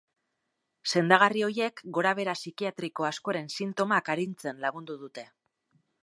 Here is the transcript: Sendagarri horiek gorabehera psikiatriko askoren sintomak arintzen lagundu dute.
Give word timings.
Sendagarri 0.91 1.41
horiek 1.47 1.83
gorabehera 1.97 2.33
psikiatriko 2.39 3.07
askoren 3.09 3.51
sintomak 3.57 4.09
arintzen 4.15 4.63
lagundu 4.65 4.97
dute. 5.03 5.27